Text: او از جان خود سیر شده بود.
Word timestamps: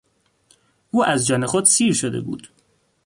او 0.91 1.05
از 1.05 1.25
جان 1.27 1.45
خود 1.45 1.65
سیر 1.65 1.93
شده 1.93 2.21
بود. 2.21 2.47